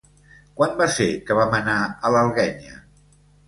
[0.59, 1.77] Quan va ser que vam anar
[2.11, 2.83] a l'Alguenya?